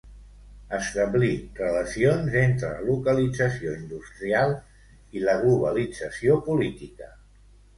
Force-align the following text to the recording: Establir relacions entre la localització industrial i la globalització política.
Establir 0.75 1.33
relacions 1.59 2.37
entre 2.41 2.71
la 2.77 2.87
localització 2.87 3.75
industrial 3.83 4.57
i 5.19 5.23
la 5.29 5.37
globalització 5.45 6.41
política. 6.49 7.13